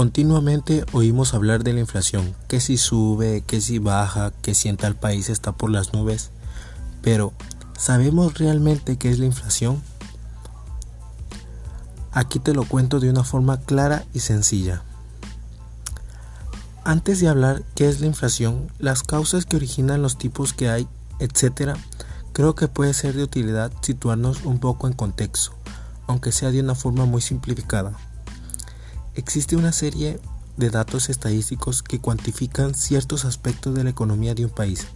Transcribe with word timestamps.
Continuamente 0.00 0.86
oímos 0.92 1.34
hablar 1.34 1.62
de 1.62 1.74
la 1.74 1.80
inflación, 1.80 2.34
que 2.48 2.58
si 2.60 2.78
sube, 2.78 3.42
que 3.46 3.60
si 3.60 3.78
baja, 3.78 4.32
que 4.40 4.54
si 4.54 4.70
en 4.70 4.78
tal 4.78 4.96
país 4.96 5.28
está 5.28 5.52
por 5.52 5.70
las 5.70 5.92
nubes. 5.92 6.30
Pero, 7.02 7.34
¿sabemos 7.76 8.38
realmente 8.38 8.96
qué 8.96 9.10
es 9.10 9.18
la 9.18 9.26
inflación? 9.26 9.82
Aquí 12.12 12.38
te 12.38 12.54
lo 12.54 12.64
cuento 12.64 12.98
de 12.98 13.10
una 13.10 13.24
forma 13.24 13.60
clara 13.60 14.06
y 14.14 14.20
sencilla. 14.20 14.82
Antes 16.82 17.20
de 17.20 17.28
hablar 17.28 17.62
qué 17.74 17.86
es 17.86 18.00
la 18.00 18.06
inflación, 18.06 18.72
las 18.78 19.02
causas 19.02 19.44
que 19.44 19.56
originan 19.56 20.00
los 20.00 20.16
tipos 20.16 20.54
que 20.54 20.70
hay, 20.70 20.88
etc., 21.18 21.76
creo 22.32 22.54
que 22.54 22.68
puede 22.68 22.94
ser 22.94 23.14
de 23.16 23.24
utilidad 23.24 23.70
situarnos 23.82 24.46
un 24.46 24.60
poco 24.60 24.86
en 24.86 24.94
contexto, 24.94 25.52
aunque 26.06 26.32
sea 26.32 26.50
de 26.50 26.60
una 26.60 26.74
forma 26.74 27.04
muy 27.04 27.20
simplificada. 27.20 27.92
Existe 29.16 29.56
una 29.56 29.72
serie 29.72 30.20
de 30.56 30.70
datos 30.70 31.10
estadísticos 31.10 31.82
que 31.82 31.98
cuantifican 31.98 32.74
ciertos 32.74 33.24
aspectos 33.24 33.74
de 33.74 33.82
la 33.82 33.90
economía 33.90 34.36
de 34.36 34.44
un 34.44 34.52
país. 34.52 34.86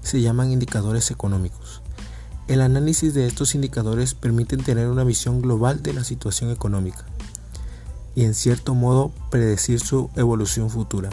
Se 0.00 0.22
llaman 0.22 0.50
indicadores 0.50 1.10
económicos. 1.10 1.82
El 2.46 2.62
análisis 2.62 3.12
de 3.12 3.26
estos 3.26 3.54
indicadores 3.54 4.14
permite 4.14 4.56
tener 4.56 4.88
una 4.88 5.04
visión 5.04 5.42
global 5.42 5.82
de 5.82 5.92
la 5.92 6.02
situación 6.02 6.50
económica 6.50 7.04
y 8.14 8.24
en 8.24 8.34
cierto 8.34 8.74
modo 8.74 9.12
predecir 9.30 9.80
su 9.80 10.08
evolución 10.16 10.70
futura. 10.70 11.10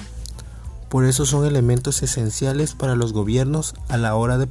Por 0.88 1.04
eso 1.04 1.26
son 1.26 1.46
elementos 1.46 2.04
esenciales 2.04 2.74
para 2.74 2.96
los 2.96 3.12
gobiernos 3.12 3.74
a 3.90 3.98
la 3.98 4.16
hora 4.16 4.38
de, 4.38 4.48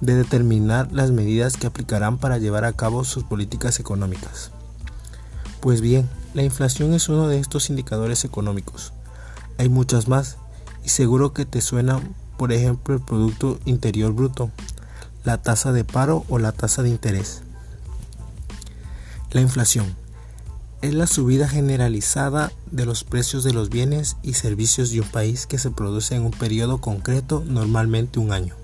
de 0.00 0.14
determinar 0.14 0.92
las 0.92 1.10
medidas 1.10 1.56
que 1.56 1.66
aplicarán 1.66 2.18
para 2.18 2.36
llevar 2.36 2.66
a 2.66 2.74
cabo 2.74 3.04
sus 3.04 3.24
políticas 3.24 3.80
económicas. 3.80 4.52
Pues 5.60 5.80
bien, 5.80 6.08
la 6.34 6.42
inflación 6.44 6.94
es 6.94 7.08
uno 7.08 7.26
de 7.26 7.40
estos 7.40 7.68
indicadores 7.68 8.24
económicos. 8.24 8.92
Hay 9.58 9.68
muchas 9.68 10.06
más 10.06 10.36
y 10.84 10.90
seguro 10.90 11.32
que 11.32 11.46
te 11.46 11.60
suena, 11.60 12.00
por 12.36 12.52
ejemplo, 12.52 12.94
el 12.94 13.00
Producto 13.00 13.58
Interior 13.64 14.12
Bruto, 14.12 14.52
la 15.24 15.42
tasa 15.42 15.72
de 15.72 15.84
paro 15.84 16.24
o 16.28 16.38
la 16.38 16.52
tasa 16.52 16.82
de 16.82 16.90
interés. 16.90 17.42
La 19.32 19.40
inflación 19.40 19.96
es 20.80 20.94
la 20.94 21.08
subida 21.08 21.48
generalizada 21.48 22.52
de 22.70 22.86
los 22.86 23.02
precios 23.02 23.42
de 23.42 23.52
los 23.52 23.68
bienes 23.68 24.16
y 24.22 24.34
servicios 24.34 24.90
de 24.92 25.00
un 25.00 25.08
país 25.08 25.48
que 25.48 25.58
se 25.58 25.70
produce 25.72 26.14
en 26.14 26.22
un 26.22 26.30
periodo 26.30 26.80
concreto, 26.80 27.42
normalmente 27.44 28.20
un 28.20 28.32
año. 28.32 28.54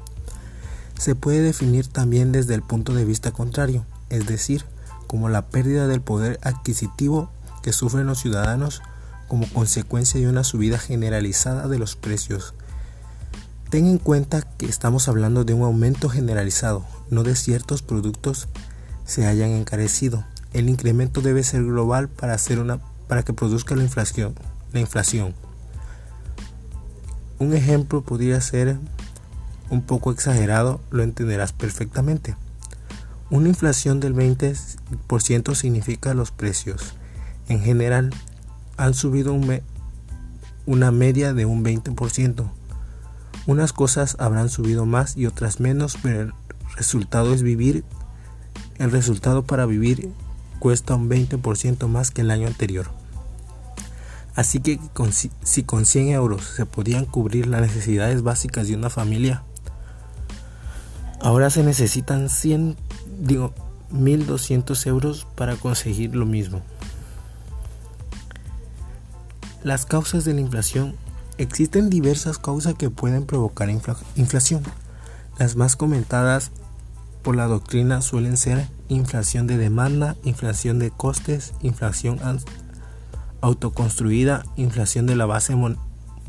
Se 0.97 1.17
puede 1.17 1.41
definir 1.41 1.89
también 1.89 2.31
desde 2.31 2.55
el 2.55 2.62
punto 2.62 2.95
de 2.95 3.05
vista 3.05 3.33
contrario, 3.33 3.84
es 4.11 4.27
decir, 4.27 4.65
como 5.06 5.28
la 5.28 5.47
pérdida 5.47 5.86
del 5.86 6.00
poder 6.00 6.38
adquisitivo 6.42 7.30
que 7.62 7.72
sufren 7.72 8.06
los 8.06 8.20
ciudadanos 8.20 8.83
como 9.28 9.48
consecuencia 9.48 10.20
de 10.20 10.28
una 10.28 10.44
subida 10.44 10.78
generalizada 10.78 11.69
de 11.69 11.78
los 11.78 11.97
precios. 11.97 12.55
Ten 13.70 13.86
en 13.86 13.98
cuenta 13.98 14.42
que 14.42 14.66
estamos 14.66 15.08
hablando 15.08 15.44
de 15.44 15.55
un 15.55 15.62
aumento 15.62 16.08
generalizado, 16.08 16.84
no 17.10 17.22
de 17.22 17.34
ciertos 17.34 17.82
productos 17.82 18.48
se 19.05 19.27
hayan 19.27 19.50
encarecido. 19.50 20.25
El 20.52 20.69
incremento 20.69 21.20
debe 21.20 21.42
ser 21.42 21.64
global 21.64 22.08
para, 22.08 22.34
hacer 22.34 22.60
una, 22.60 22.78
para 23.08 23.22
que 23.22 23.32
produzca 23.32 23.75
la 23.75 23.82
inflación, 23.82 24.34
la 24.72 24.80
inflación. 24.80 25.34
Un 27.38 27.55
ejemplo 27.55 28.02
podría 28.02 28.41
ser 28.41 28.78
un 29.70 29.82
poco 29.82 30.12
exagerado, 30.12 30.80
lo 30.91 31.02
entenderás 31.02 31.52
perfectamente. 31.52 32.36
Una 33.30 33.48
inflación 33.48 34.00
del 34.00 34.14
20% 34.14 35.55
significa 35.55 36.14
los 36.14 36.30
precios. 36.30 36.94
En 37.48 37.61
general, 37.61 38.11
han 38.77 38.94
subido 38.94 39.38
una 40.66 40.91
media 40.91 41.32
de 41.32 41.47
un 41.47 41.65
20%. 41.65 42.50
Unas 43.47 43.72
cosas 43.72 44.16
habrán 44.19 44.49
subido 44.49 44.87
más 44.87 45.16
y 45.16 45.26
otras 45.26 45.60
menos, 45.60 45.97
pero 46.03 46.21
el 46.21 46.32
resultado 46.76 47.32
es 47.34 47.43
vivir. 47.43 47.84
El 48.78 48.91
resultado 48.91 49.44
para 49.44 49.66
vivir 49.66 50.10
cuesta 50.59 50.94
un 50.94 51.09
20% 51.09 51.88
más 51.88 52.10
que 52.10 52.22
el 52.22 52.31
año 52.31 52.47
anterior. 52.47 52.91
Así 54.34 54.60
que 54.60 54.81
si 55.43 55.62
con 55.62 55.87
100 55.87 56.09
euros 56.09 56.44
se 56.44 56.66
podían 56.66 57.04
cubrir 57.04 57.47
las 57.47 57.60
necesidades 57.60 58.22
básicas 58.22 58.66
de 58.66 58.75
una 58.75 58.91
familia, 58.91 59.44
ahora 61.25 61.49
se 61.49 61.65
necesitan 61.65 62.29
100 62.29 62.77
digo, 63.19 63.55
1.200 63.93 64.87
euros 64.87 65.27
para 65.35 65.57
conseguir 65.57 66.15
lo 66.15 66.27
mismo. 66.27 66.61
Las 69.62 69.87
causas 69.87 70.25
de 70.25 70.35
la 70.35 70.41
inflación. 70.41 70.97
Existen 71.37 71.91
diversas 71.91 72.39
causas 72.39 72.75
que 72.75 72.91
pueden 72.91 73.25
provocar 73.25 73.69
inflación. 73.69 74.62
Las 75.39 75.57
más 75.57 75.75
comentadas 75.75 76.53
por 77.23 77.35
la 77.35 77.47
doctrina 77.47 78.03
suelen 78.03 78.37
ser 78.37 78.69
inflación 78.89 79.49
de 79.49 79.56
demanda, 79.56 80.17
inflación 80.23 80.79
de 80.79 80.91
costes, 80.91 81.55
inflación 81.62 82.21
autoconstruida, 83.41 84.45
inflación 84.56 85.06
de 85.06 85.17
la 85.17 85.27
base 85.27 85.56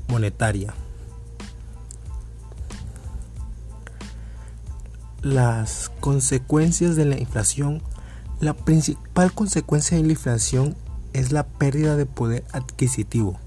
monetaria. 0.08 0.74
Las 5.26 5.92
consecuencias 6.02 6.96
de 6.96 7.04
la 7.04 7.18
inflación, 7.18 7.82
la 8.42 8.54
principal 8.54 9.34
consecuencia 9.34 9.98
de 9.98 10.04
la 10.04 10.12
inflación 10.12 10.76
es 11.14 11.32
la 11.32 11.48
pérdida 11.48 11.96
de 11.96 12.06
poder 12.06 12.44
adquisitivo, 12.52 13.40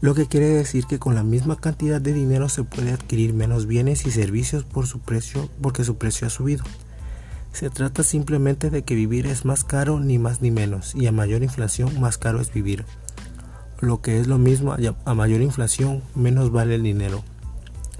lo 0.00 0.14
que 0.14 0.26
quiere 0.26 0.46
decir 0.46 0.84
que 0.84 1.00
con 1.00 1.16
la 1.16 1.24
misma 1.24 1.56
cantidad 1.56 2.00
de 2.00 2.12
dinero 2.12 2.48
se 2.48 2.62
puede 2.62 2.92
adquirir 2.92 3.34
menos 3.34 3.66
bienes 3.66 4.06
y 4.06 4.12
servicios 4.12 4.62
por 4.62 4.86
su 4.86 5.00
precio 5.00 5.50
porque 5.60 5.82
su 5.82 5.96
precio 5.96 6.28
ha 6.28 6.30
subido. 6.30 6.62
Se 7.52 7.70
trata 7.70 8.04
simplemente 8.04 8.70
de 8.70 8.84
que 8.84 8.94
vivir 8.94 9.26
es 9.26 9.44
más 9.44 9.64
caro 9.64 9.98
ni 9.98 10.20
más 10.20 10.42
ni 10.42 10.52
menos 10.52 10.94
y 10.94 11.08
a 11.08 11.12
mayor 11.12 11.42
inflación 11.42 12.00
más 12.00 12.18
caro 12.18 12.40
es 12.40 12.52
vivir. 12.52 12.84
Lo 13.80 14.00
que 14.00 14.20
es 14.20 14.28
lo 14.28 14.38
mismo, 14.38 14.76
a 15.04 15.14
mayor 15.14 15.40
inflación 15.40 16.04
menos 16.14 16.52
vale 16.52 16.76
el 16.76 16.84
dinero. 16.84 17.24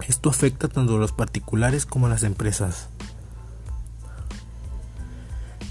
Esto 0.09 0.29
afecta 0.29 0.69
tanto 0.69 0.97
a 0.97 0.99
los 0.99 1.13
particulares 1.13 1.87
como 1.87 2.07
a 2.07 2.11
las 2.11 2.23
empresas. 2.23 2.89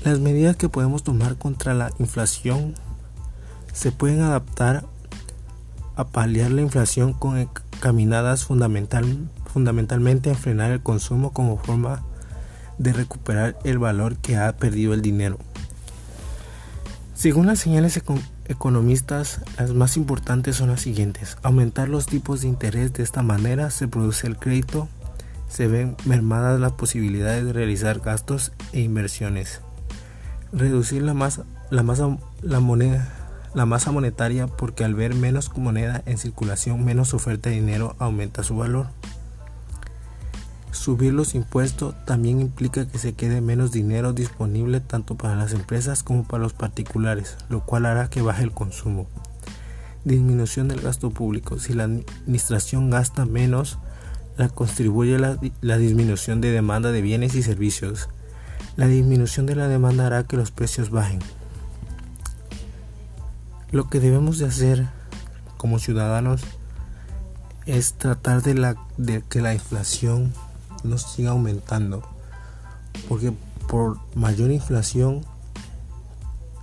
Las 0.03 0.19
medidas 0.19 0.55
que 0.55 0.69
podemos 0.69 1.03
tomar 1.03 1.37
contra 1.37 1.73
la 1.73 1.91
inflación 1.99 2.75
se 3.71 3.91
pueden 3.91 4.21
adaptar 4.21 4.85
a 5.95 6.07
paliar 6.07 6.51
la 6.51 6.61
inflación 6.61 7.13
con 7.13 7.49
caminadas 7.79 8.45
fundamental, 8.45 9.29
fundamentalmente 9.45 10.31
a 10.31 10.35
frenar 10.35 10.71
el 10.71 10.81
consumo 10.81 11.31
como 11.31 11.57
forma 11.57 12.03
de 12.77 12.93
recuperar 12.93 13.57
el 13.63 13.77
valor 13.77 14.17
que 14.17 14.35
ha 14.35 14.57
perdido 14.57 14.93
el 14.93 15.01
dinero. 15.01 15.37
Según 17.13 17.45
las 17.45 17.59
señales 17.59 17.93
economistas, 18.47 19.41
las 19.57 19.73
más 19.73 19.97
importantes 19.97 20.57
son 20.57 20.69
las 20.69 20.81
siguientes. 20.81 21.37
Aumentar 21.43 21.89
los 21.89 22.05
tipos 22.05 22.41
de 22.41 22.47
interés 22.47 22.93
de 22.93 23.03
esta 23.03 23.21
manera 23.23 23.69
se 23.69 23.87
produce 23.87 24.27
el 24.27 24.37
crédito, 24.37 24.87
se 25.47 25.67
ven 25.67 25.95
mermadas 26.05 26.59
las 26.59 26.73
posibilidades 26.73 27.45
de 27.45 27.53
realizar 27.53 27.99
gastos 27.99 28.51
e 28.71 28.81
inversiones. 28.81 29.61
Reducir 30.51 31.01
la 31.01 31.13
masa, 31.13 31.45
la 31.69 31.83
masa, 31.83 32.17
la 32.41 32.59
moneda, 32.59 33.07
la 33.53 33.65
masa 33.65 33.91
monetaria 33.91 34.47
porque 34.47 34.83
al 34.83 34.95
ver 34.95 35.15
menos 35.15 35.55
moneda 35.57 36.01
en 36.05 36.17
circulación, 36.17 36.83
menos 36.83 37.13
oferta 37.13 37.49
de 37.49 37.55
dinero 37.55 37.95
aumenta 37.99 38.43
su 38.43 38.55
valor. 38.55 38.87
Subir 40.73 41.13
los 41.13 41.35
impuestos 41.35 41.95
también 42.05 42.41
implica 42.41 42.87
que 42.87 42.97
se 42.97 43.13
quede 43.13 43.39
menos 43.39 43.71
dinero 43.71 44.11
disponible 44.11 44.81
tanto 44.81 45.15
para 45.15 45.35
las 45.35 45.53
empresas 45.53 46.03
como 46.03 46.23
para 46.27 46.43
los 46.43 46.53
particulares, 46.53 47.37
lo 47.47 47.63
cual 47.63 47.85
hará 47.85 48.09
que 48.09 48.21
baje 48.21 48.43
el 48.43 48.51
consumo. 48.51 49.07
Disminución 50.03 50.67
del 50.67 50.81
gasto 50.81 51.11
público. 51.11 51.59
Si 51.59 51.73
la 51.73 51.83
administración 51.83 52.89
gasta 52.89 53.25
menos, 53.25 53.77
la 54.35 54.49
contribuye 54.49 55.19
la, 55.19 55.37
la 55.61 55.77
disminución 55.77 56.41
de 56.41 56.51
demanda 56.51 56.91
de 56.91 57.01
bienes 57.01 57.35
y 57.35 57.43
servicios. 57.43 58.09
La 58.75 58.87
disminución 58.87 59.45
de 59.45 59.55
la 59.55 59.67
demanda 59.67 60.07
hará 60.07 60.23
que 60.23 60.37
los 60.37 60.51
precios 60.51 60.89
bajen. 60.89 61.19
Lo 63.71 63.89
que 63.89 63.99
debemos 63.99 64.39
de 64.39 64.47
hacer 64.47 64.87
como 65.57 65.79
ciudadanos 65.79 66.41
es 67.65 67.93
tratar 67.93 68.41
de, 68.41 69.23
que 69.29 69.41
la 69.41 69.53
inflación 69.53 70.33
no 70.83 70.97
siga 70.97 71.31
aumentando. 71.31 72.03
Porque 73.09 73.33
por 73.67 73.97
mayor 74.15 74.51
inflación, 74.51 75.21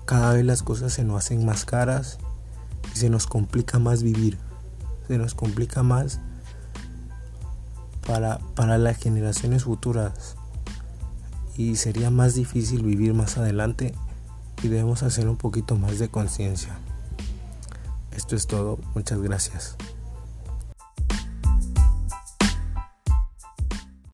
cada 0.05 0.35
vez 0.35 0.45
las 0.45 0.63
cosas 0.63 0.93
se 0.93 1.05
nos 1.05 1.19
hacen 1.19 1.45
más 1.45 1.65
caras 1.65 2.19
y 2.95 2.99
se 2.99 3.11
nos 3.11 3.27
complica 3.27 3.79
más 3.79 4.03
vivir. 4.03 4.39
Se 5.09 5.19
nos 5.19 5.35
complica 5.35 5.83
más 5.83 6.21
para, 8.07 8.39
para 8.55 8.79
las 8.79 8.99
generaciones 8.99 9.65
futuras. 9.65 10.37
Y 11.57 11.77
sería 11.77 12.11
más 12.11 12.35
difícil 12.35 12.83
vivir 12.83 13.13
más 13.13 13.37
adelante 13.37 13.95
y 14.63 14.69
debemos 14.69 15.03
hacer 15.03 15.29
un 15.29 15.37
poquito 15.37 15.77
más 15.77 15.99
de 15.99 16.09
conciencia. 16.09 16.79
Esto 18.17 18.37
es 18.37 18.47
todo. 18.47 18.79
Muchas 18.95 19.21
gracias. 19.21 19.77